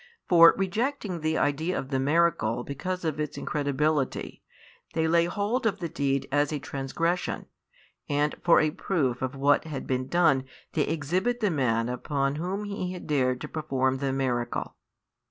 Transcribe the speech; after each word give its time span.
For 0.27 0.55
rejecting 0.57 1.19
the 1.21 1.37
idea 1.37 1.77
of 1.77 1.89
the 1.89 1.99
miracle 1.99 2.63
because 2.63 3.05
of 3.05 3.19
its 3.19 3.37
incredibility, 3.37 4.41
they 4.95 5.07
lay 5.07 5.25
hold 5.25 5.67
of 5.67 5.77
the 5.77 5.89
deed 5.89 6.27
as 6.31 6.51
a 6.51 6.57
transgression, 6.57 7.45
and 8.09 8.33
for 8.41 8.59
a 8.59 8.71
proof 8.71 9.21
of 9.21 9.35
what 9.35 9.65
had 9.65 9.85
been 9.85 10.07
done 10.07 10.45
they 10.73 10.87
exhibit 10.87 11.39
the 11.39 11.51
man 11.51 11.87
upon 11.87 12.37
whom 12.37 12.63
He 12.63 12.93
had 12.93 13.05
dared 13.05 13.39
to 13.41 13.47
perform 13.47 13.99
the 13.99 14.11
miracle. 14.11 14.75